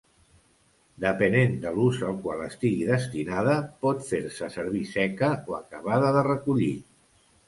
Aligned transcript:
Depenent 1.03 1.51
de 1.65 1.73
l'ús 1.73 1.99
al 2.07 2.15
qual 2.23 2.39
estigui 2.45 2.87
destinada 2.91 3.57
pot 3.87 4.01
fer-se 4.07 4.49
servir 4.55 4.81
seca 4.93 5.29
o 5.53 5.57
acabada 5.59 6.11
de 6.17 6.25
recollir. 6.29 6.71